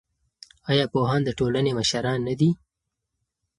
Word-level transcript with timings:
ایا 0.69 0.85
پوهان 0.93 1.21
د 1.25 1.29
ټولنې 1.39 1.71
مشران 1.79 2.19
نه 2.27 2.33
دي؟ 2.39 2.49